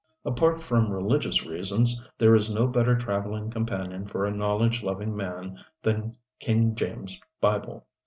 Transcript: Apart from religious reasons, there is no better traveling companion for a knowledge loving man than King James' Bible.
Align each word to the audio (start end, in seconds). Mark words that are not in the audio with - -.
Apart 0.25 0.63
from 0.63 0.89
religious 0.91 1.45
reasons, 1.45 2.01
there 2.17 2.33
is 2.33 2.51
no 2.51 2.65
better 2.65 2.95
traveling 2.95 3.51
companion 3.51 4.03
for 4.07 4.25
a 4.25 4.31
knowledge 4.33 4.81
loving 4.81 5.15
man 5.15 5.63
than 5.83 6.15
King 6.39 6.73
James' 6.73 7.21
Bible. 7.39 7.85